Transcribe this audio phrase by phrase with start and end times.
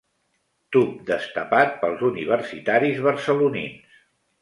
[0.75, 4.05] Tub destapat pels universitaris barcelonins.